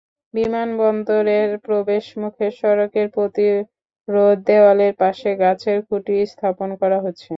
[0.33, 7.29] বিমানবন্দরের প্রবেশমুখে সড়কের প্রতিরোধ দেয়ালের পাশে গাছের খুঁটি স্থাপন করা হচ্ছে।